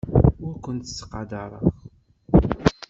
Ur 0.45 0.55
kent-ttqadareɣ. 0.63 1.63